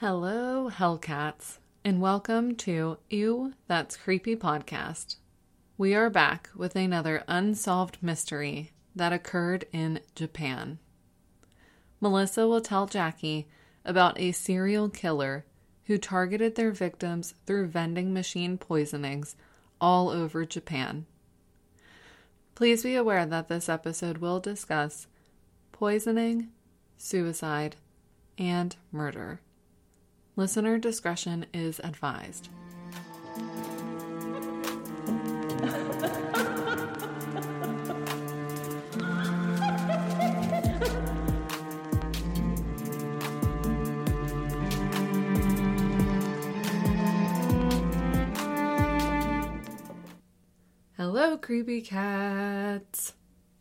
[0.00, 5.16] Hello, Hellcats, and welcome to Ew, That's Creepy podcast.
[5.78, 10.80] We are back with another unsolved mystery that occurred in Japan.
[11.98, 13.48] Melissa will tell Jackie
[13.86, 15.46] about a serial killer
[15.86, 19.34] who targeted their victims through vending machine poisonings
[19.80, 21.06] all over Japan.
[22.54, 25.06] Please be aware that this episode will discuss
[25.72, 26.48] poisoning,
[26.98, 27.76] suicide,
[28.36, 29.40] and murder.
[30.38, 32.50] Listener discretion is advised.
[50.98, 53.14] Hello, creepy cats.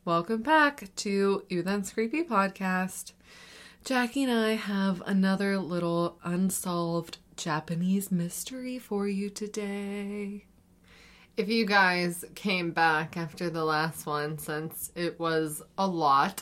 [0.03, 3.13] Welcome back to Ew That's Creepy podcast.
[3.85, 10.45] Jackie and I have another little unsolved Japanese mystery for you today.
[11.37, 16.41] If you guys came back after the last one, since it was a lot,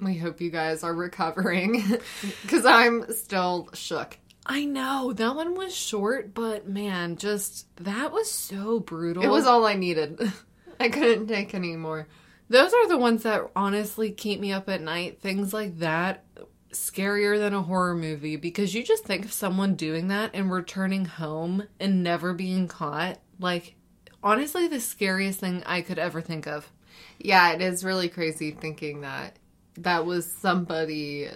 [0.00, 1.84] we hope you guys are recovering
[2.42, 4.16] because I'm still shook.
[4.46, 9.22] I know that one was short, but man, just that was so brutal.
[9.22, 10.18] It was all I needed.
[10.80, 12.08] I couldn't take any more.
[12.48, 15.20] Those are the ones that honestly keep me up at night.
[15.20, 16.24] Things like that,
[16.72, 21.04] scarier than a horror movie because you just think of someone doing that and returning
[21.04, 23.18] home and never being caught.
[23.38, 23.74] Like,
[24.22, 26.70] honestly, the scariest thing I could ever think of.
[27.18, 29.38] Yeah, it is really crazy thinking that
[29.76, 31.28] that was somebody,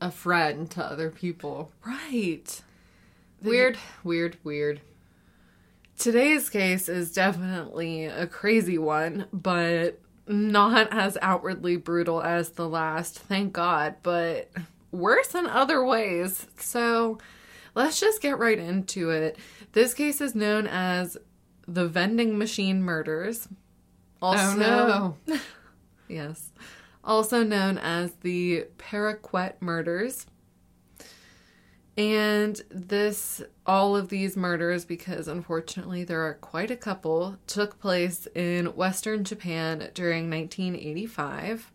[0.00, 1.72] a friend to other people.
[1.84, 2.62] Right.
[3.42, 4.80] Weird, weird, weird.
[5.98, 13.18] Today's case is definitely a crazy one, but not as outwardly brutal as the last,
[13.18, 14.50] thank God, but
[14.90, 16.46] worse in other ways.
[16.58, 17.18] So
[17.74, 19.38] let's just get right into it.
[19.72, 21.16] This case is known as
[21.66, 23.48] the vending machine murders.
[24.22, 25.38] Oh, also, oh no.
[26.08, 26.50] yes.
[27.04, 30.26] Also known as the Paraquat murders.
[31.96, 38.28] And this, all of these murders, because unfortunately there are quite a couple, took place
[38.34, 41.72] in Western Japan during 1985.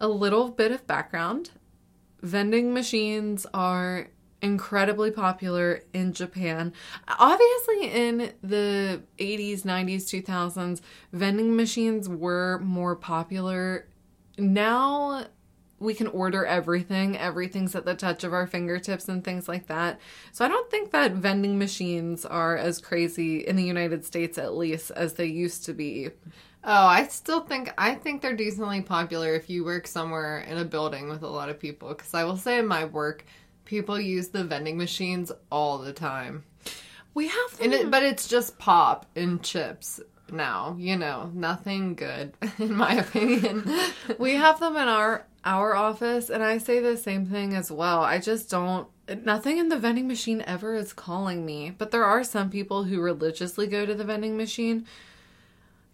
[0.00, 1.50] A little bit of background
[2.22, 4.08] vending machines are
[4.42, 6.72] incredibly popular in Japan.
[7.06, 10.80] Obviously, in the 80s, 90s, 2000s,
[11.12, 13.86] vending machines were more popular.
[14.38, 15.26] Now,
[15.80, 17.16] we can order everything.
[17.16, 19.98] Everything's at the touch of our fingertips and things like that.
[20.30, 24.54] So I don't think that vending machines are as crazy in the United States at
[24.54, 26.10] least as they used to be.
[26.62, 30.64] Oh, I still think I think they're decently popular if you work somewhere in a
[30.64, 33.24] building with a lot of people cuz I will say in my work
[33.64, 36.44] people use the vending machines all the time.
[37.14, 37.72] We have them.
[37.72, 40.00] It, but it's just pop and chips
[40.32, 43.70] now, you know, nothing good in my opinion.
[44.18, 48.02] we have them in our our office, and I say the same thing as well.
[48.02, 48.88] I just don't.
[49.24, 53.00] Nothing in the vending machine ever is calling me, but there are some people who
[53.00, 54.86] religiously go to the vending machine.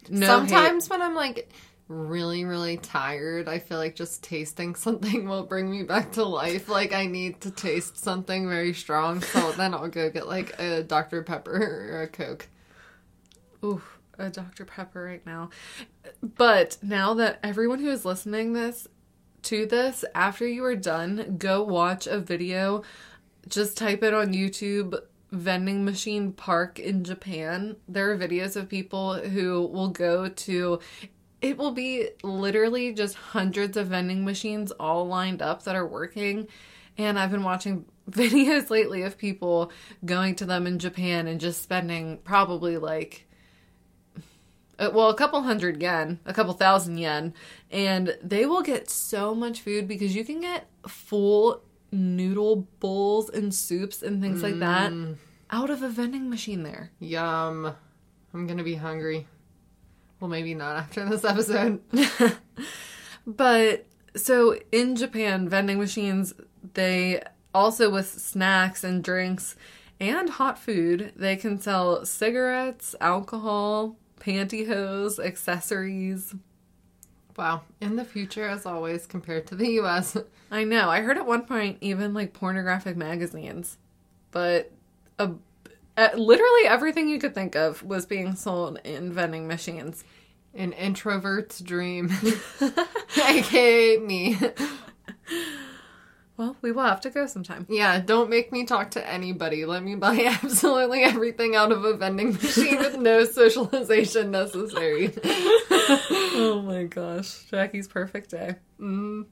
[0.09, 0.91] No Sometimes hate.
[0.91, 1.49] when I'm like
[1.87, 6.69] really, really tired, I feel like just tasting something will bring me back to life.
[6.69, 10.83] Like I need to taste something very strong, so then I'll go get like a
[10.83, 11.23] Dr.
[11.23, 12.47] Pepper or a Coke.
[13.63, 13.81] Ooh,
[14.17, 14.65] a Dr.
[14.65, 15.49] Pepper right now.
[16.21, 18.87] But now that everyone who is listening this
[19.43, 22.83] to this, after you are done, go watch a video.
[23.47, 24.99] Just type it on YouTube
[25.31, 27.75] vending machine park in Japan.
[27.87, 30.79] There are videos of people who will go to
[31.41, 36.47] it will be literally just hundreds of vending machines all lined up that are working.
[36.97, 39.71] And I've been watching videos lately of people
[40.03, 43.26] going to them in Japan and just spending probably like
[44.79, 47.33] uh, well, a couple hundred yen, a couple thousand yen,
[47.71, 53.53] and they will get so much food because you can get full noodle bowls and
[53.53, 54.43] soups and things mm.
[54.43, 55.15] like that mm.
[55.49, 56.91] out of a vending machine there.
[56.99, 57.75] Yum.
[58.33, 59.27] I'm going to be hungry.
[60.19, 61.81] Well, maybe not after this episode.
[63.27, 63.85] but
[64.15, 66.33] so in Japan, vending machines,
[66.73, 67.21] they
[67.53, 69.55] also with snacks and drinks
[69.99, 73.95] and hot food, they can sell cigarettes, alcohol,
[74.27, 76.35] pantyhose, accessories.
[77.37, 77.61] Wow.
[77.79, 80.17] In the future, as always, compared to the US.
[80.51, 80.89] I know.
[80.89, 83.77] I heard at one point even like pornographic magazines,
[84.31, 84.71] but
[85.17, 85.31] a,
[85.95, 90.03] a, literally everything you could think of was being sold in vending machines.
[90.53, 92.11] An introvert's dream.
[93.23, 94.37] aka me.
[96.37, 97.65] Well, we will have to go sometime.
[97.67, 99.65] Yeah, don't make me talk to anybody.
[99.65, 105.13] Let me buy absolutely everything out of a vending machine with no socialization necessary.
[105.23, 107.43] oh my gosh.
[107.49, 108.55] Jackie's perfect day.
[108.79, 109.25] Mm.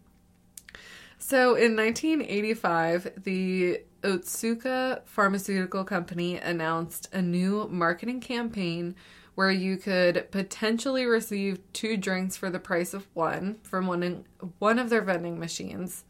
[1.19, 8.95] So in 1985, the Otsuka Pharmaceutical Company announced a new marketing campaign
[9.35, 14.25] where you could potentially receive two drinks for the price of one from one, in,
[14.59, 16.03] one of their vending machines.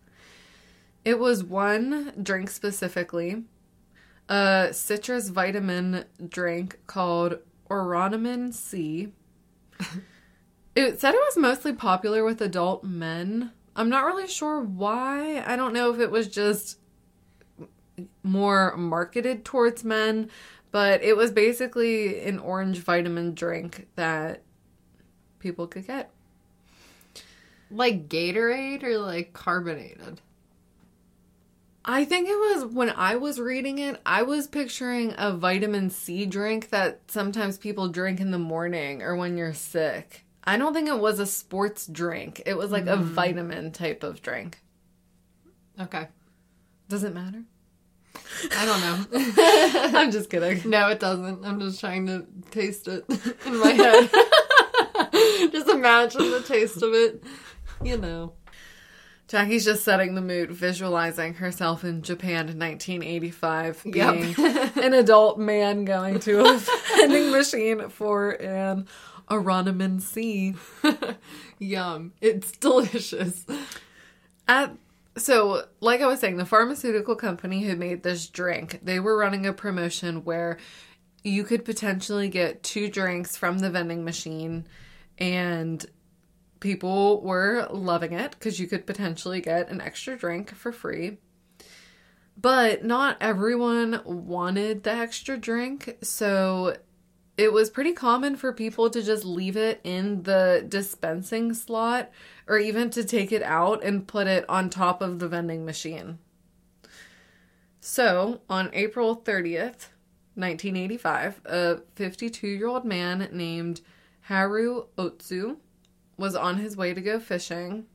[1.06, 3.44] It was one drink specifically,
[4.28, 7.38] a citrus vitamin drink called
[7.70, 9.14] Oronamin C.
[10.76, 13.52] it said it was mostly popular with adult men.
[13.76, 15.44] I'm not really sure why.
[15.46, 16.80] I don't know if it was just
[18.24, 20.30] more marketed towards men,
[20.72, 24.42] but it was basically an orange vitamin drink that
[25.38, 26.10] people could get.
[27.70, 30.22] Like Gatorade or like carbonated?
[31.88, 36.26] I think it was when I was reading it, I was picturing a vitamin C
[36.26, 40.26] drink that sometimes people drink in the morning or when you're sick.
[40.44, 42.42] I don't think it was a sports drink.
[42.48, 42.94] It was like mm.
[42.94, 44.60] a vitamin type of drink.
[45.80, 46.08] Okay.
[46.90, 47.44] Does it matter?
[48.56, 50.00] I don't know.
[50.00, 50.68] I'm just kidding.
[50.68, 51.46] No, it doesn't.
[51.46, 53.06] I'm just trying to taste it
[53.46, 54.10] in my head.
[55.52, 57.24] just imagine the taste of it.
[57.84, 58.34] You know.
[59.28, 64.78] Jackie's just setting the mood, visualizing herself in Japan in 1985 being yep.
[64.78, 66.58] an adult man going to a
[66.98, 68.88] vending machine for an
[69.30, 70.54] Oronamin C.
[71.60, 72.14] Yum.
[72.22, 73.46] It's delicious.
[74.48, 74.78] At
[75.18, 79.46] so, like I was saying, the pharmaceutical company who made this drink, they were running
[79.46, 80.58] a promotion where
[81.24, 84.68] you could potentially get two drinks from the vending machine
[85.18, 85.86] and
[86.60, 91.18] people were loving it because you could potentially get an extra drink for free.
[92.38, 96.76] But not everyone wanted the extra drink, so
[97.38, 102.10] it was pretty common for people to just leave it in the dispensing slot
[102.48, 106.20] or even to take it out and put it on top of the vending machine.
[107.80, 109.90] So, on April 30th,
[110.36, 113.82] 1985, a 52 year old man named
[114.22, 115.58] Haru Otsu
[116.18, 117.86] was on his way to go fishing.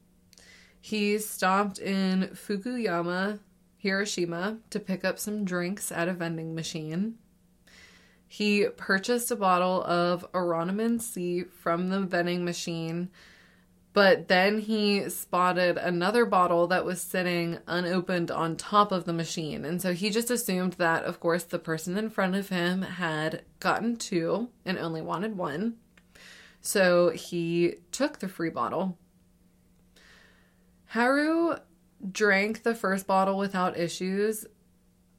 [0.81, 3.41] He stopped in Fukuyama,
[3.77, 7.17] Hiroshima, to pick up some drinks at a vending machine.
[8.27, 13.11] He purchased a bottle of Oronamin C from the vending machine
[13.93, 19.65] but then he spotted another bottle that was sitting unopened on top of the machine.
[19.65, 23.43] And so he just assumed that, of course, the person in front of him had
[23.59, 25.77] gotten two and only wanted one.
[26.61, 28.99] So he took the free bottle.
[30.87, 31.57] Haru
[32.11, 34.47] drank the first bottle without issues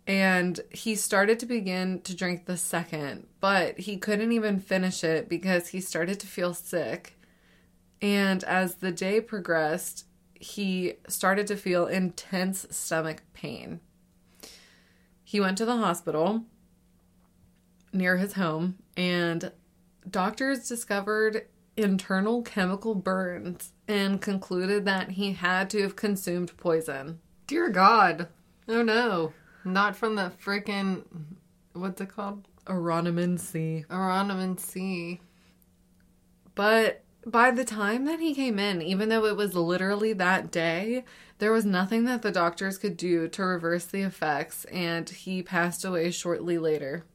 [0.08, 5.30] and he started to begin to drink the second, but he couldn't even finish it
[5.30, 7.18] because he started to feel sick
[8.02, 13.80] and as the day progressed, he started to feel intense stomach pain.
[15.24, 16.46] He went to the hospital
[17.94, 19.52] near his home, and
[20.10, 27.20] doctors discovered internal chemical burns and concluded that he had to have consumed poison.
[27.48, 28.28] Dear God.
[28.68, 29.34] Oh no.
[29.64, 31.04] Not from the freaking.
[31.74, 32.48] What's it called?
[32.66, 33.86] Oronamin C.
[33.90, 35.22] Oronamin C.
[36.56, 41.04] But by the time that he came in, even though it was literally that day,
[41.38, 45.86] there was nothing that the doctors could do to reverse the effects, and he passed
[45.86, 47.06] away shortly later.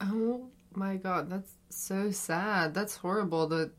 [0.00, 2.74] Oh my god, that's so sad.
[2.74, 3.70] That's horrible that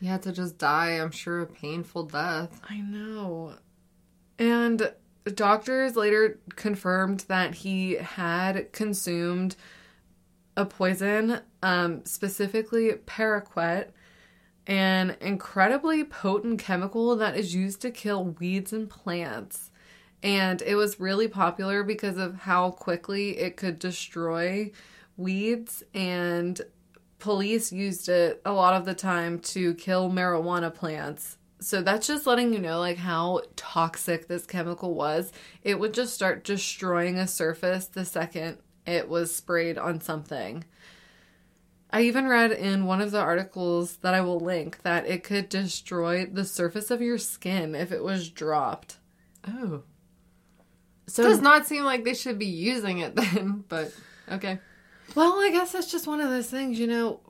[0.00, 2.60] he had to just die, I'm sure, a painful death.
[2.68, 3.54] I know.
[4.38, 4.92] And
[5.34, 9.56] doctors later confirmed that he had consumed
[10.56, 13.88] a poison, um, specifically paraquat,
[14.66, 19.70] an incredibly potent chemical that is used to kill weeds and plants.
[20.22, 24.72] And it was really popular because of how quickly it could destroy
[25.18, 26.58] weeds, and
[27.18, 31.36] police used it a lot of the time to kill marijuana plants.
[31.60, 35.32] So that's just letting you know like how toxic this chemical was.
[35.62, 40.64] It would just start destroying a surface the second it was sprayed on something.
[41.90, 45.48] I even read in one of the articles that I will link that it could
[45.48, 48.98] destroy the surface of your skin if it was dropped.
[49.46, 49.82] Oh.
[51.06, 53.92] So it does not seem like they should be using it then, but
[54.30, 54.58] okay.
[55.14, 57.20] Well, I guess that's just one of those things, you know,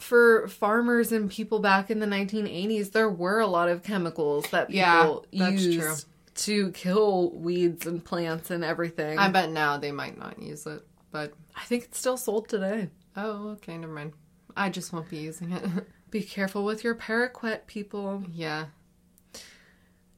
[0.00, 4.68] for farmers and people back in the 1980s, there were a lot of chemicals that
[4.68, 5.96] people yeah, used true.
[6.34, 9.18] to kill weeds and plants and everything.
[9.18, 12.88] I bet now they might not use it, but I think it's still sold today.
[13.16, 14.12] Oh, okay, never mind.
[14.56, 15.64] I just won't be using it.
[16.10, 18.24] Be careful with your paraquat, people.
[18.32, 18.66] Yeah.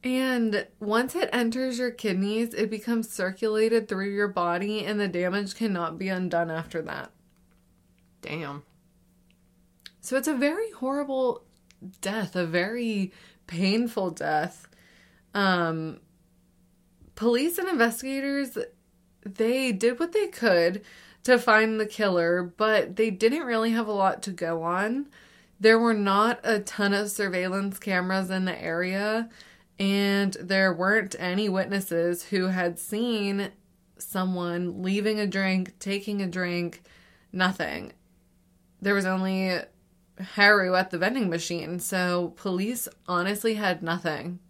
[0.05, 5.55] And once it enters your kidneys, it becomes circulated through your body, and the damage
[5.55, 7.13] cannot be undone after that.
[8.21, 8.65] Damn.
[10.01, 11.45] So it's a very horrible
[12.01, 13.13] death, a very
[13.47, 14.67] painful death.
[15.35, 16.01] Um,
[17.15, 18.59] police and investigators,
[19.25, 20.83] they did what they could
[21.23, 25.07] to find the killer, but they didn't really have a lot to go on.
[25.61, 29.29] There were not a ton of surveillance cameras in the area
[29.79, 33.51] and there weren't any witnesses who had seen
[33.99, 36.83] someone leaving a drink, taking a drink,
[37.33, 37.93] nothing.
[38.81, 39.59] There was only
[40.21, 44.41] Haru at the vending machine, so police honestly had nothing.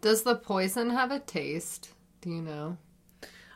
[0.00, 1.90] Does the poison have a taste?
[2.20, 2.76] Do you know?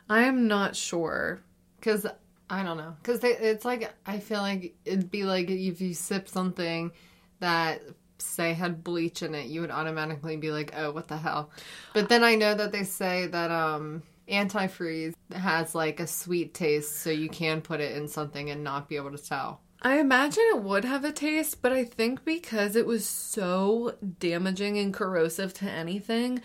[0.09, 1.41] I am not sure.
[1.79, 2.05] Because
[2.49, 2.95] I don't know.
[3.01, 6.91] Because it's like, I feel like it'd be like if you sip something
[7.39, 7.81] that
[8.21, 11.51] say had bleach in it, you would automatically be like, "Oh, what the hell?"
[11.93, 16.97] But then I know that they say that um antifreeze has like a sweet taste,
[16.97, 19.61] so you can put it in something and not be able to tell.
[19.83, 24.77] I imagine it would have a taste, but I think because it was so damaging
[24.77, 26.41] and corrosive to anything,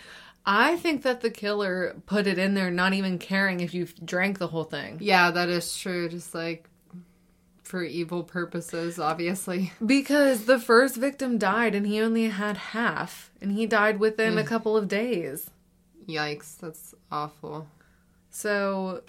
[0.47, 4.39] I think that the killer put it in there not even caring if you drank
[4.39, 4.99] the whole thing.
[5.03, 6.09] Yeah, that is true.
[6.09, 6.69] Just like
[7.67, 9.73] for evil purposes, obviously.
[9.85, 14.43] Because the first victim died and he only had half, and he died within a
[14.43, 14.47] mm.
[14.47, 15.51] couple of days.
[16.09, 17.67] Yikes, that's awful.
[18.31, 19.03] So,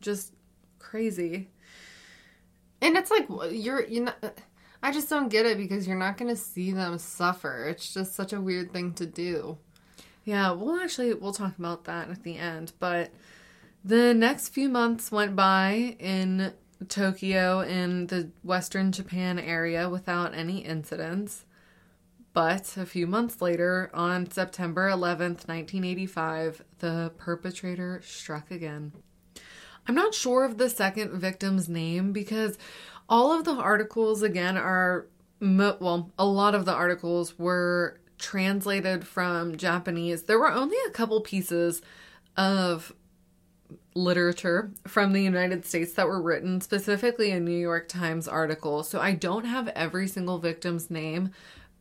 [0.00, 0.32] just
[0.78, 1.48] crazy.
[2.82, 4.12] And it's like you're you know
[4.82, 7.66] I just don't get it because you're not going to see them suffer.
[7.68, 9.56] It's just such a weird thing to do.
[10.24, 13.10] Yeah, well actually we'll talk about that at the end, but
[13.84, 16.52] the next few months went by in
[16.88, 21.44] Tokyo in the western Japan area without any incidents.
[22.32, 28.92] But a few months later, on September 11th, 1985, the perpetrator struck again.
[29.88, 32.58] I'm not sure of the second victim's name because
[33.08, 35.06] all of the articles, again, are,
[35.40, 40.24] well, a lot of the articles were translated from Japanese.
[40.24, 41.80] There were only a couple pieces
[42.36, 42.92] of
[43.96, 48.82] literature from the United States that were written, specifically a New York Times article.
[48.82, 51.30] So I don't have every single victim's name,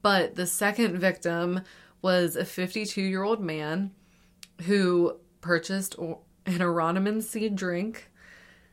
[0.01, 1.61] but the second victim
[2.01, 3.91] was a 52 year old man
[4.63, 8.09] who purchased an Oranimon seed drink.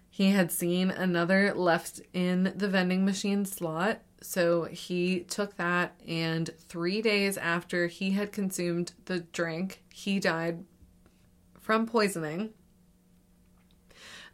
[0.08, 4.02] He had seen another left in the vending machine slot.
[4.20, 10.64] So he took that, and three days after he had consumed the drink, he died
[11.60, 12.50] from poisoning.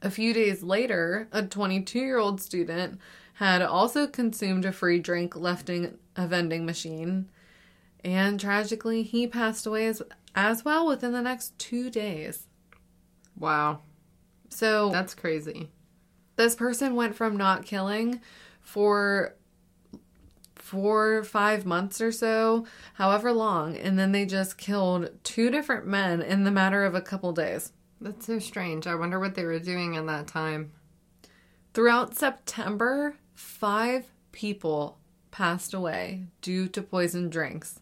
[0.00, 3.00] A few days later, a 22 year old student
[3.35, 7.28] had also consumed a free drink left in a vending machine,
[8.05, 10.02] and tragically, he passed away as,
[10.35, 12.47] as well within the next two days.
[13.37, 13.81] Wow.
[14.49, 15.69] So that's crazy.
[16.37, 18.21] This person went from not killing
[18.61, 19.35] for
[20.55, 26.21] four, five months or so, however long, and then they just killed two different men
[26.21, 27.73] in the matter of a couple days.
[28.00, 28.87] That's so strange.
[28.87, 30.73] I wonder what they were doing in that time.
[31.75, 34.99] Throughout September, five people
[35.31, 37.81] passed away due to poisoned drinks.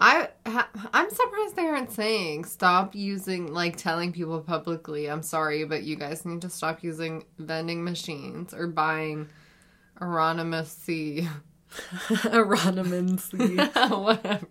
[0.00, 5.10] I I'm surprised they aren't saying stop using like telling people publicly.
[5.10, 9.28] I'm sorry, but you guys need to stop using vending machines or buying.
[10.00, 11.26] Aronimon C.
[13.90, 14.46] Whatever.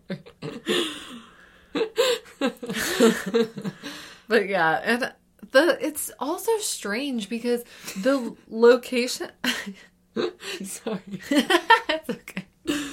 [4.28, 5.14] But yeah, and
[5.52, 7.64] the it's also strange because
[8.02, 9.32] the location.
[10.64, 12.46] Sorry, it's okay.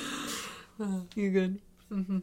[1.15, 1.61] You good?
[1.93, 2.19] Mm-hmm.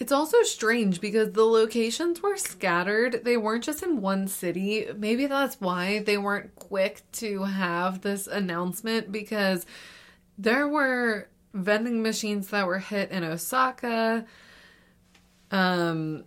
[0.00, 3.20] It's also strange because the locations were scattered.
[3.22, 4.88] They weren't just in one city.
[4.96, 9.66] Maybe that's why they weren't quick to have this announcement because
[10.38, 14.24] there were vending machines that were hit in Osaka,
[15.50, 16.24] um,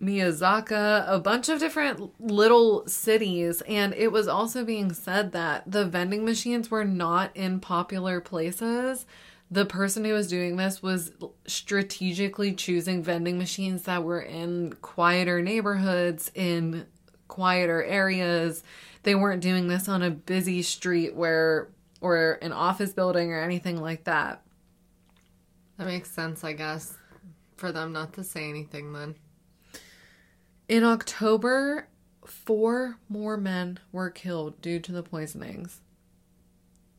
[0.00, 5.84] Miyazaka, a bunch of different little cities, and it was also being said that the
[5.84, 9.06] vending machines were not in popular places.
[9.50, 11.12] The person who was doing this was
[11.46, 16.86] strategically choosing vending machines that were in quieter neighborhoods, in
[17.26, 18.62] quieter areas.
[19.02, 21.68] They weren't doing this on a busy street where
[22.00, 24.42] or an office building or anything like that.
[25.76, 26.94] That makes sense, I guess,
[27.56, 29.16] for them not to say anything then.
[30.68, 31.88] In October,
[32.26, 35.80] four more men were killed due to the poisonings.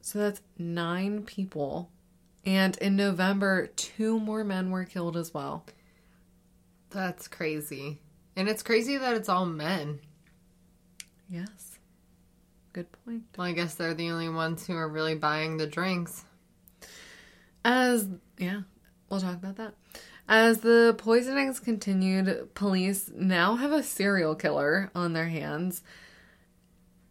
[0.01, 1.91] So that's nine people.
[2.45, 5.65] And in November, two more men were killed as well.
[6.89, 7.99] That's crazy.
[8.35, 9.99] And it's crazy that it's all men.
[11.29, 11.77] Yes.
[12.73, 13.23] Good point.
[13.37, 16.23] Well, I guess they're the only ones who are really buying the drinks.
[17.63, 18.07] As,
[18.39, 18.61] yeah,
[19.09, 19.75] we'll talk about that.
[20.31, 25.81] As the poisonings continued, police now have a serial killer on their hands.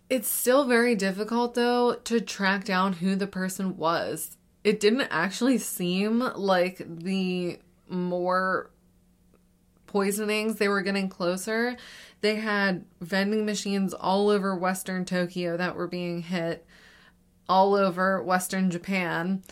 [0.08, 4.36] It's still very difficult, though, to track down who the person was.
[4.62, 7.58] It didn't actually seem like the
[7.88, 8.70] more
[9.86, 11.76] poisonings, they were getting closer.
[12.20, 16.64] They had vending machines all over Western Tokyo that were being hit,
[17.48, 19.42] all over Western Japan.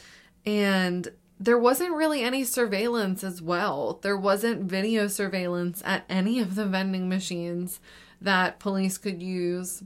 [0.45, 3.99] And there wasn't really any surveillance as well.
[4.03, 7.81] There wasn't video surveillance at any of the vending machines
[8.21, 9.83] that police could use.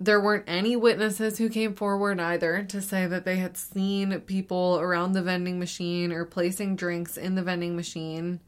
[0.00, 4.78] There weren't any witnesses who came forward either to say that they had seen people
[4.78, 8.38] around the vending machine or placing drinks in the vending machine.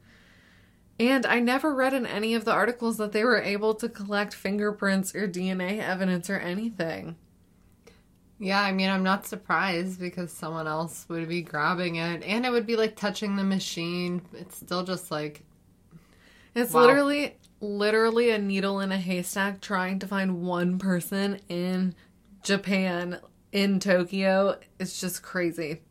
[0.97, 4.33] And I never read in any of the articles that they were able to collect
[4.33, 7.17] fingerprints or DNA evidence or anything.
[8.41, 12.51] Yeah, I mean, I'm not surprised because someone else would be grabbing it and it
[12.51, 14.23] would be like touching the machine.
[14.33, 15.43] It's still just like.
[16.55, 16.81] It's wow.
[16.81, 21.93] literally, literally a needle in a haystack trying to find one person in
[22.41, 23.19] Japan,
[23.51, 24.57] in Tokyo.
[24.79, 25.81] It's just crazy.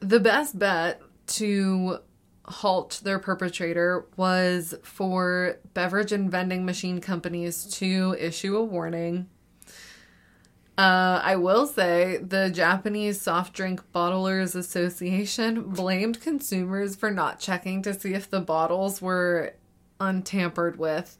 [0.00, 1.98] The best bet to
[2.44, 9.28] halt their perpetrator was for beverage and vending machine companies to issue a warning.
[10.80, 17.82] Uh, I will say the Japanese Soft Drink Bottlers Association blamed consumers for not checking
[17.82, 19.56] to see if the bottles were
[20.00, 21.18] untampered with.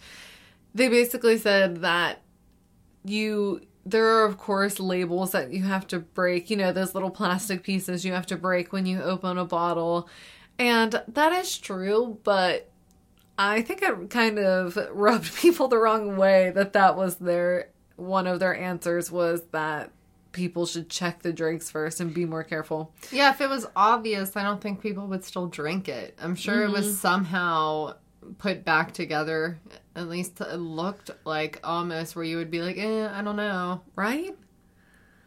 [0.74, 2.22] They basically said that
[3.04, 7.10] you there are of course labels that you have to break, you know, those little
[7.10, 10.08] plastic pieces you have to break when you open a bottle
[10.58, 12.70] and that is true, but
[13.38, 17.68] I think it kind of rubbed people the wrong way that that was their
[18.00, 19.92] one of their answers was that
[20.32, 22.94] people should check the drinks first and be more careful.
[23.10, 26.16] Yeah, if it was obvious, I don't think people would still drink it.
[26.20, 26.74] I'm sure mm-hmm.
[26.74, 26.96] it was mm-hmm.
[26.96, 27.94] somehow
[28.38, 29.60] put back together.
[29.96, 33.82] At least it looked like almost where you would be like, eh, I don't know.
[33.96, 34.36] Right?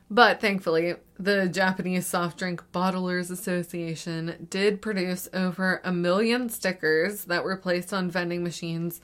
[0.09, 7.43] But thankfully, the Japanese Soft Drink Bottlers Association did produce over a million stickers that
[7.43, 9.01] were placed on vending machines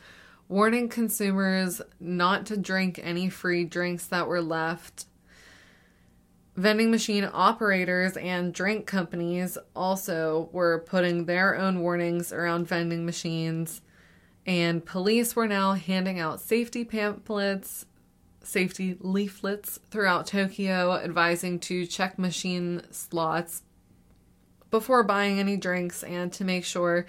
[0.49, 5.05] warning consumers not to drink any free drinks that were left.
[6.57, 13.81] Vending machine operators and drink companies also were putting their own warnings around vending machines,
[14.45, 17.85] and police were now handing out safety pamphlets
[18.43, 23.63] safety leaflets throughout Tokyo advising to check machine slots
[24.71, 27.05] before buying any drinks and to make sure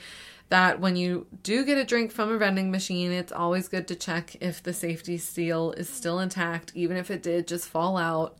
[0.50, 3.94] that when you do get a drink from a vending machine, it's always good to
[3.94, 8.36] check if the safety seal is still intact, even if it did just fall out.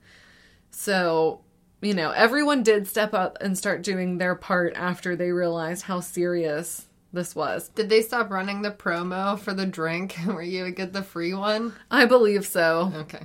[0.70, 1.40] So,
[1.80, 6.00] you know, everyone did step up and start doing their part after they realized how
[6.00, 7.68] serious this was.
[7.68, 11.32] Did they stop running the promo for the drink where you would get the free
[11.32, 11.74] one?
[11.92, 12.92] I believe so.
[12.94, 13.22] Okay.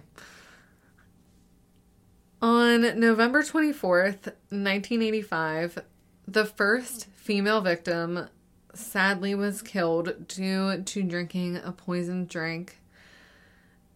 [2.39, 5.80] On November 24th, 1985,
[6.28, 8.28] the first female victim
[8.75, 12.79] sadly was killed due to drinking a poisoned drink.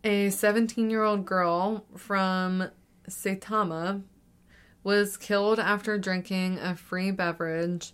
[0.03, 2.69] A 17 year old girl from
[3.07, 4.03] Saitama
[4.83, 7.93] was killed after drinking a free beverage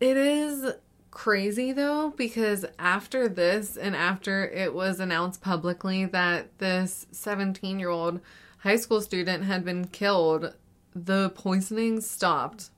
[0.00, 0.72] it is
[1.10, 7.90] crazy though because after this and after it was announced publicly that this 17 year
[7.90, 8.20] old
[8.60, 10.54] high school student had been killed,
[10.94, 12.70] the poisoning stopped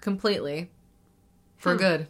[0.00, 0.70] completely
[1.56, 1.78] for hmm.
[1.78, 2.06] good.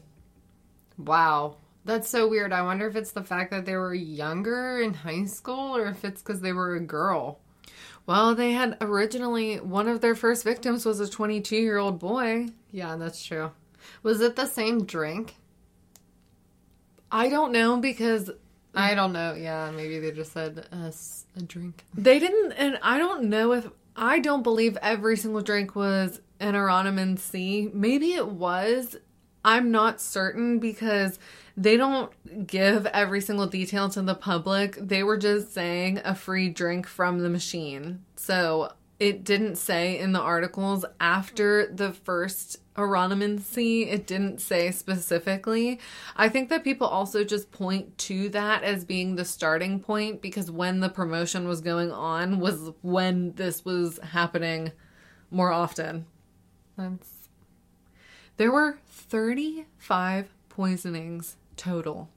[0.99, 1.57] Wow.
[1.85, 2.53] That's so weird.
[2.53, 6.05] I wonder if it's the fact that they were younger in high school or if
[6.05, 7.39] it's because they were a girl.
[8.07, 12.49] Well, they had originally, one of their first victims was a 22 year old boy.
[12.71, 13.53] Yeah, that's true.
[14.03, 15.37] Was it the same drink?
[17.11, 18.31] I don't know because
[18.75, 19.35] I don't know.
[19.35, 20.91] Yeah, maybe they just said uh,
[21.37, 21.85] a drink.
[21.95, 26.55] They didn't, and I don't know if I don't believe every single drink was an
[26.55, 27.71] Aronoman C.
[27.73, 28.97] Maybe it was.
[29.47, 31.21] I'm not certain because
[31.57, 32.13] they don't
[32.49, 34.77] give every single detail to the public.
[34.77, 38.03] They were just saying a free drink from the machine.
[38.17, 45.79] So it didn't say in the articles after the first Hieronymus it didn't say specifically.
[46.17, 50.51] I think that people also just point to that as being the starting point because
[50.51, 54.73] when the promotion was going on was when this was happening
[55.31, 56.07] more often.
[56.77, 57.16] That's...
[58.37, 62.11] There were 35 poisonings total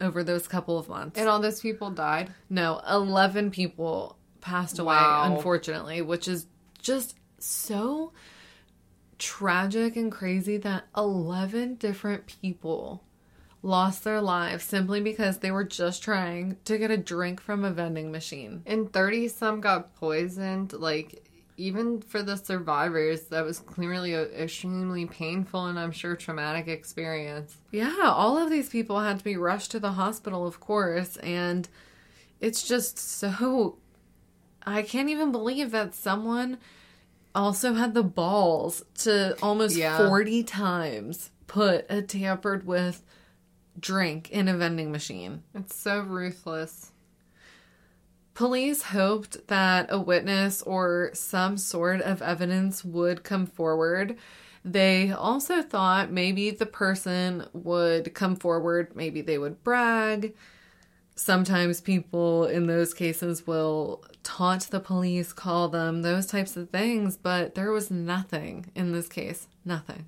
[0.00, 1.18] over those couple of months.
[1.18, 2.32] And all those people died?
[2.48, 5.34] No, 11 people passed away, wow.
[5.34, 6.46] unfortunately, which is
[6.80, 8.12] just so
[9.18, 13.02] tragic and crazy that 11 different people
[13.62, 17.70] lost their lives simply because they were just trying to get a drink from a
[17.70, 18.62] vending machine.
[18.66, 20.72] And 30 some got poisoned.
[20.72, 21.27] Like,
[21.58, 27.56] even for the survivors, that was clearly an extremely painful and I'm sure traumatic experience.
[27.72, 31.16] Yeah, all of these people had to be rushed to the hospital, of course.
[31.18, 31.68] And
[32.40, 33.76] it's just so.
[34.64, 36.58] I can't even believe that someone
[37.34, 40.06] also had the balls to almost yeah.
[40.06, 43.02] 40 times put a tampered with
[43.80, 45.42] drink in a vending machine.
[45.54, 46.92] It's so ruthless.
[48.38, 54.16] Police hoped that a witness or some sort of evidence would come forward.
[54.64, 60.36] They also thought maybe the person would come forward, maybe they would brag,
[61.16, 67.16] sometimes people in those cases will taunt the police, call them, those types of things,
[67.16, 69.48] but there was nothing in this case.
[69.64, 70.06] Nothing.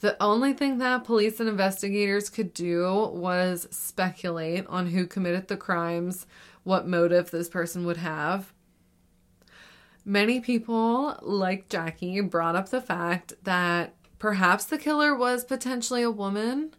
[0.00, 5.56] The only thing that police and investigators could do was speculate on who committed the
[5.56, 6.26] crimes,
[6.64, 8.52] what motive this person would have.
[10.04, 16.10] Many people, like Jackie, brought up the fact that perhaps the killer was potentially a
[16.10, 16.74] woman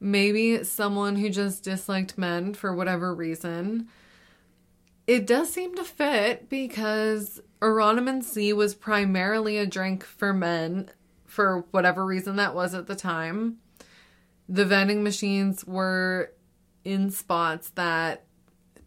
[0.00, 3.88] maybe someone who just disliked men for whatever reason.
[5.06, 10.90] It does seem to fit because Hieronymus was primarily a drink for men
[11.26, 13.58] for whatever reason that was at the time.
[14.48, 16.32] The vending machines were
[16.84, 18.24] in spots that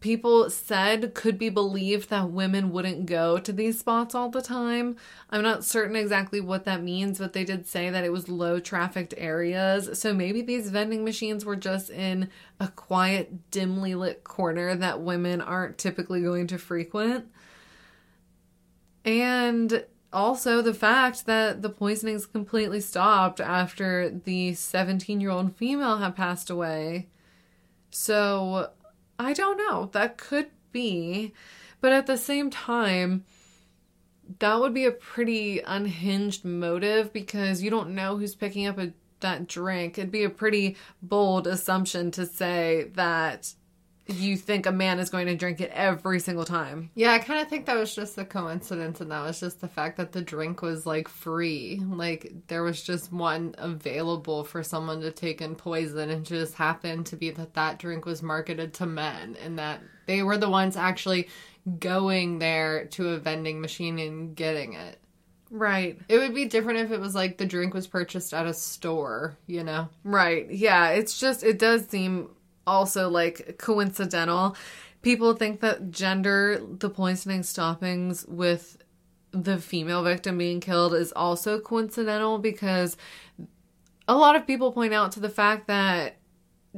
[0.04, 4.94] people said could be believed that women wouldn't go to these spots all the time.
[5.30, 8.60] I'm not certain exactly what that means, but they did say that it was low
[8.60, 9.98] trafficked areas.
[9.98, 12.28] So maybe these vending machines were just in
[12.60, 17.24] a quiet, dimly lit corner that women aren't typically going to frequent.
[19.06, 25.96] And also the fact that the poisonings completely stopped after the 17 year old female
[25.96, 27.08] had passed away.
[27.90, 28.70] So
[29.18, 29.90] I don't know.
[29.92, 31.32] That could be.
[31.80, 33.24] But at the same time,
[34.38, 38.92] that would be a pretty unhinged motive because you don't know who's picking up a,
[39.20, 39.98] that drink.
[39.98, 43.54] It'd be a pretty bold assumption to say that
[44.06, 46.90] you think a man is going to drink it every single time.
[46.94, 49.68] Yeah, I kind of think that was just a coincidence, and that was just the
[49.68, 51.80] fact that the drink was like free.
[51.84, 57.06] Like there was just one available for someone to take in poison, and just happened
[57.06, 60.76] to be that that drink was marketed to men, and that they were the ones
[60.76, 61.28] actually
[61.78, 65.00] going there to a vending machine and getting it.
[65.50, 65.98] Right.
[66.08, 69.38] It would be different if it was like the drink was purchased at a store,
[69.46, 69.88] you know?
[70.02, 70.50] Right.
[70.50, 70.90] Yeah.
[70.90, 72.28] It's just, it does seem
[72.66, 74.56] also like coincidental.
[75.02, 78.78] People think that gender, the poisoning stoppings with
[79.32, 82.96] the female victim being killed is also coincidental because
[84.06, 86.16] a lot of people point out to the fact that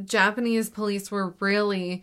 [0.04, 2.02] Japanese police were really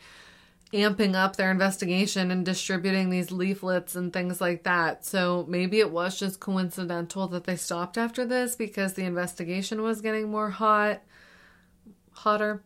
[0.74, 5.06] amping up their investigation and distributing these leaflets and things like that.
[5.06, 10.02] So maybe it was just coincidental that they stopped after this because the investigation was
[10.02, 11.02] getting more hot,
[12.12, 12.64] hotter.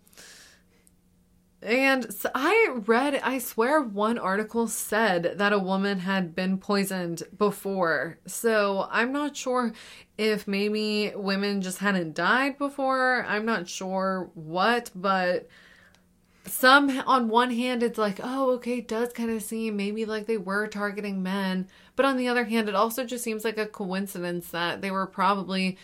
[1.68, 7.24] And so I read, I swear one article said that a woman had been poisoned
[7.38, 8.20] before.
[8.26, 9.74] So I'm not sure
[10.18, 13.26] if maybe women just hadn't died before.
[13.28, 15.50] I'm not sure what, but
[16.46, 20.26] some on one hand it's like, oh, okay, it does kind of seem maybe like
[20.26, 21.68] they were targeting men.
[21.98, 25.06] But on the other hand, it also just seems like a coincidence that they were
[25.06, 25.78] probably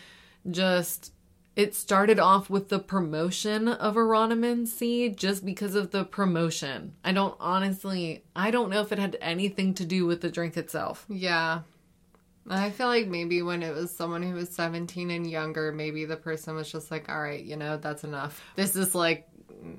[0.50, 1.12] just
[1.56, 6.94] it started off with the promotion of Hieronymus C just because of the promotion.
[7.04, 10.56] I don't honestly, I don't know if it had anything to do with the drink
[10.56, 11.06] itself.
[11.08, 11.60] Yeah.
[12.48, 16.16] I feel like maybe when it was someone who was 17 and younger, maybe the
[16.16, 18.42] person was just like, all right, you know, that's enough.
[18.56, 19.28] This is like,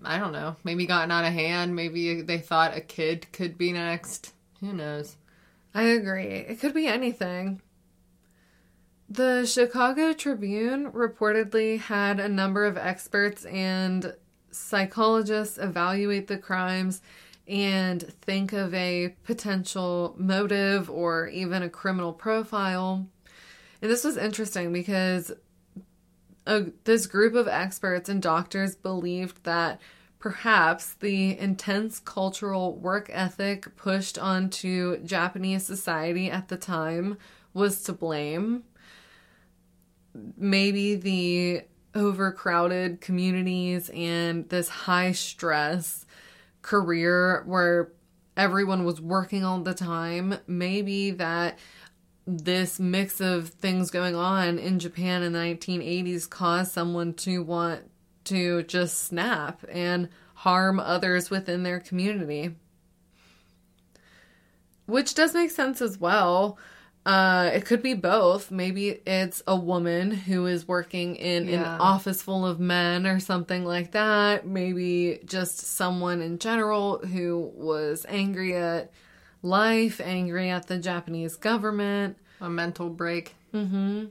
[0.04, 1.76] I don't know, maybe gotten out of hand.
[1.76, 4.34] Maybe they thought a kid could be next.
[4.62, 5.18] Who knows?
[5.76, 6.24] I agree.
[6.24, 7.62] It could be anything.
[9.10, 14.16] The Chicago Tribune reportedly had a number of experts and
[14.52, 17.02] psychologists evaluate the crimes.
[17.48, 23.08] and think of a potential motive or even a criminal profile.
[23.82, 25.32] And this was interesting because
[26.48, 29.80] a, this group of experts and doctors believed that
[30.20, 37.18] perhaps the intense cultural work ethic pushed onto Japanese society at the time
[37.54, 38.64] was to blame.
[40.38, 46.06] Maybe the overcrowded communities and this high stress
[46.62, 47.92] career where
[48.36, 51.58] everyone was working all the time, maybe that
[52.28, 57.82] this mix of things going on in Japan in the 1980s caused someone to want
[58.26, 62.56] to just snap and harm others within their community.
[64.88, 66.58] Which does make sense as well.
[67.06, 68.50] Uh, it could be both.
[68.50, 71.76] Maybe it's a woman who is working in yeah.
[71.76, 74.48] an office full of men or something like that.
[74.48, 78.92] Maybe just someone in general who was angry at
[79.44, 82.18] life, angry at the Japanese government.
[82.42, 83.36] A mental break.
[83.54, 84.06] Mm-hmm.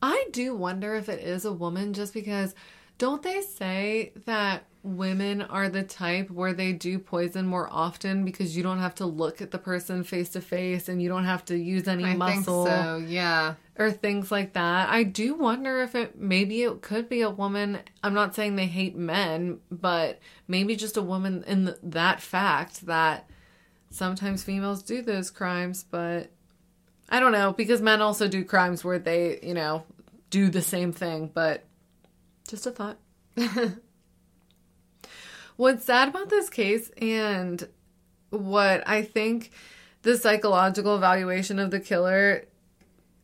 [0.00, 2.54] I do wonder if it is a woman just because
[2.98, 8.56] don't they say that women are the type where they do poison more often because
[8.56, 11.44] you don't have to look at the person face to face and you don't have
[11.46, 12.66] to use any I muscle.
[12.66, 13.54] so, yeah.
[13.78, 14.88] Or things like that.
[14.88, 17.80] I do wonder if it maybe it could be a woman.
[18.02, 22.86] I'm not saying they hate men, but maybe just a woman in the, that fact
[22.86, 23.28] that
[23.90, 26.30] sometimes females do those crimes, but
[27.08, 29.84] I don't know because men also do crimes where they, you know,
[30.30, 31.64] do the same thing, but
[32.48, 32.98] just a thought.
[35.56, 37.66] What's sad about this case and
[38.30, 39.50] what I think
[40.02, 42.44] the psychological evaluation of the killer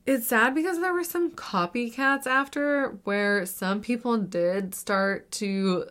[0.04, 5.86] it's sad because there were some copycats after where some people did start to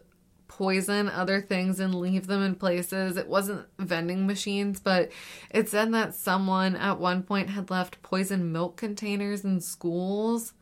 [0.50, 3.16] poison other things and leave them in places.
[3.16, 5.12] It wasn't vending machines, but
[5.50, 10.54] it said that someone at one point had left poison milk containers in schools.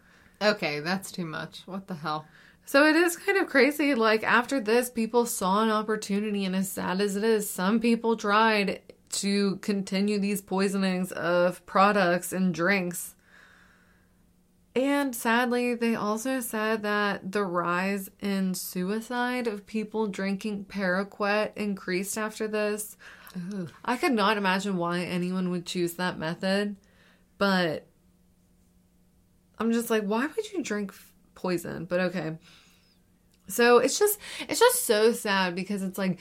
[0.41, 1.63] Okay, that's too much.
[1.65, 2.25] What the hell?
[2.69, 3.95] So it is kind of crazy.
[3.95, 8.15] Like after this, people saw an opportunity, and as sad as it is, some people
[8.15, 13.15] tried to continue these poisonings of products and drinks.
[14.75, 22.19] And sadly, they also said that the rise in suicide of people drinking Paraquat increased
[22.19, 22.97] after this.
[23.83, 26.75] I could not imagine why anyone would choose that method,
[27.39, 27.87] but
[29.57, 30.93] I'm just like, why would you drink
[31.33, 31.85] poison?
[31.85, 32.37] But okay.
[33.49, 36.19] So it's just it's just so sad because it's like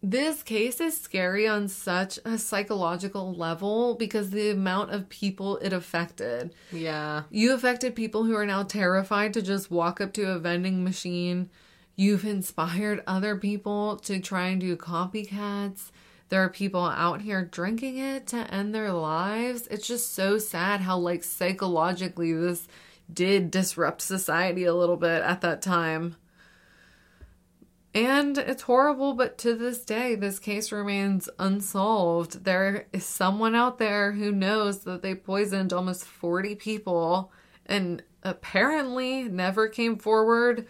[0.00, 5.72] this case is scary on such a psychological level because the amount of people it
[5.72, 6.54] affected.
[6.70, 7.24] Yeah.
[7.30, 11.50] You affected people who are now terrified to just walk up to a vending machine.
[11.96, 15.90] You've inspired other people to try and do copycats.
[16.28, 19.66] There are people out here drinking it to end their lives.
[19.68, 22.68] It's just so sad how like psychologically this
[23.12, 26.16] did disrupt society a little bit at that time.
[27.98, 32.44] And it's horrible, but to this day, this case remains unsolved.
[32.44, 37.32] There is someone out there who knows that they poisoned almost 40 people
[37.66, 40.68] and apparently never came forward.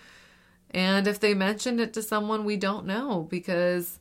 [0.71, 3.99] And if they mentioned it to someone, we don't know because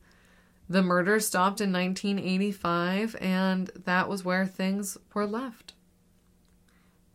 [0.70, 5.74] the murder stopped in 1985 and that was where things were left.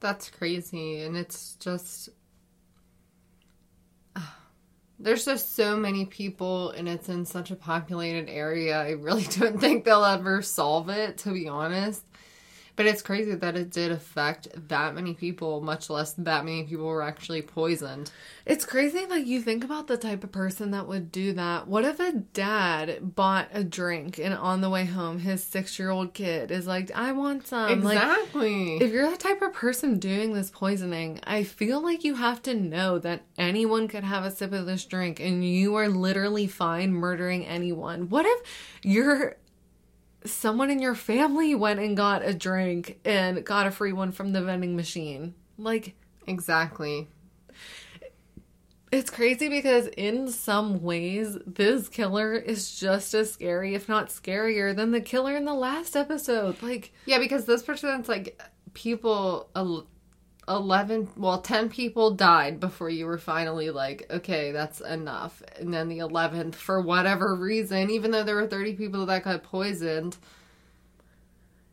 [0.01, 1.01] That's crazy.
[1.01, 2.11] And it's just
[5.03, 8.81] there's just so many people and it's in such a populated area.
[8.81, 12.05] I really don't think they'll ever solve it, to be honest.
[12.75, 16.87] But it's crazy that it did affect that many people, much less that many people
[16.87, 18.11] were actually poisoned.
[18.47, 21.69] It's crazy, like, you think about the type of person that would do that.
[21.69, 25.91] What if a dad bought a drink and on the way home, his six year
[25.91, 27.71] old kid is like, I want some?
[27.71, 28.75] Exactly.
[28.75, 32.43] Like, if you're the type of person doing this poisoning, I feel like you have
[32.43, 36.47] to know that anyone could have a sip of this drink and you are literally
[36.47, 38.09] fine murdering anyone.
[38.09, 38.41] What if
[38.83, 39.37] you're
[40.25, 44.33] someone in your family went and got a drink and got a free one from
[44.33, 45.35] the vending machine.
[45.59, 45.95] Like,
[46.27, 47.09] exactly.
[48.91, 54.77] It's crazy because in some ways, this killer is just as scary, if not scarier,
[54.77, 56.63] than the killer in the last episode.
[56.63, 58.39] Like, yeah, because this person's like
[58.75, 59.49] people
[60.49, 65.43] 11 well 10 people died before you were finally like okay that's enough.
[65.59, 69.45] And then the 11th for whatever reason even though there were 30 people that got
[69.45, 70.17] poisoned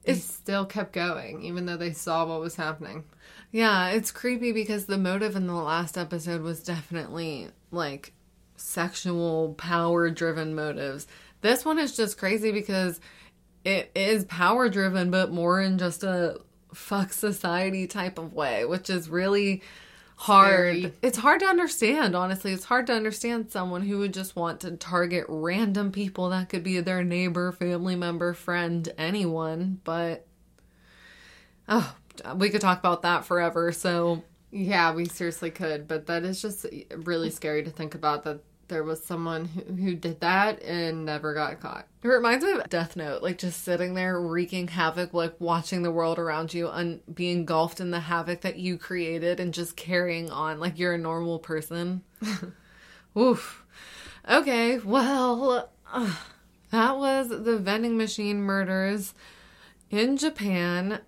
[0.04, 3.06] it still kept going even though they saw what was happening.
[3.52, 8.14] Yeah it's creepy because the motive in the last episode was definitely like
[8.56, 11.08] sexual power driven motives.
[11.42, 13.00] This one is just crazy because
[13.64, 16.40] it is power driven, but more in just a
[16.74, 19.62] fuck society type of way, which is really
[20.16, 20.78] hard.
[20.78, 20.94] Scary.
[21.02, 22.52] It's hard to understand, honestly.
[22.52, 26.64] It's hard to understand someone who would just want to target random people that could
[26.64, 29.80] be their neighbor, family member, friend, anyone.
[29.84, 30.28] But,
[31.68, 31.96] oh,
[32.36, 33.72] we could talk about that forever.
[33.72, 35.88] So, yeah, we seriously could.
[35.88, 39.96] But that is just really scary to think about that there was someone who, who
[39.96, 41.88] did that and never got caught.
[42.02, 45.92] It reminds me of Death Note, like just sitting there wreaking havoc, like watching the
[45.92, 50.30] world around you and be engulfed in the havoc that you created and just carrying
[50.32, 52.04] on like you're a normal person.
[53.18, 53.66] Oof.
[54.30, 56.16] Okay, well, uh,
[56.72, 59.14] that was the vending machine murders
[59.90, 61.00] in Japan.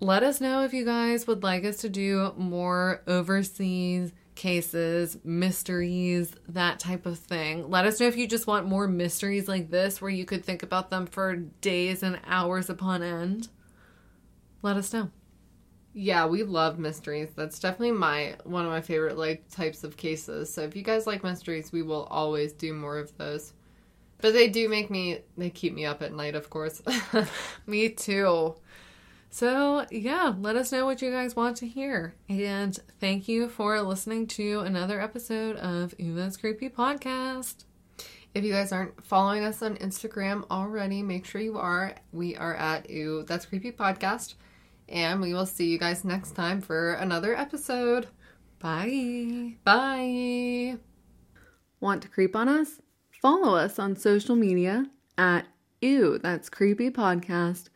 [0.00, 6.32] Let us know if you guys would like us to do more overseas cases, mysteries,
[6.48, 7.68] that type of thing.
[7.68, 10.62] Let us know if you just want more mysteries like this where you could think
[10.62, 13.48] about them for days and hours upon end.
[14.62, 15.10] Let us know.
[15.92, 17.30] Yeah, we love mysteries.
[17.34, 20.52] That's definitely my one of my favorite like types of cases.
[20.52, 23.54] So if you guys like mysteries, we will always do more of those.
[24.20, 26.80] But they do make me they keep me up at night, of course.
[27.66, 28.54] me too.
[29.30, 32.14] So, yeah, let us know what you guys want to hear.
[32.28, 37.64] And thank you for listening to another episode of That's Creepy Podcast.
[38.34, 41.94] If you guys aren't following us on Instagram already, make sure you are.
[42.10, 44.34] We are at Ew That's Creepy Podcast.
[44.88, 48.08] And we will see you guys next time for another episode.
[48.58, 49.56] Bye.
[49.62, 50.78] Bye.
[51.80, 52.80] Want to creep on us?
[53.20, 54.86] Follow us on social media
[55.18, 55.46] at
[55.82, 57.68] Ew, That's Creepy Podcast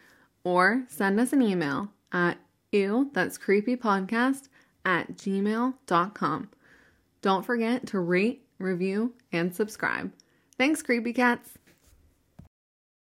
[0.45, 2.39] or send us an email at
[2.73, 4.49] ew that's creepy podcast
[4.85, 6.49] at gmail.com.
[7.21, 10.13] Don't forget to rate, review, and subscribe.
[10.59, 11.51] Thanks, creepy cats.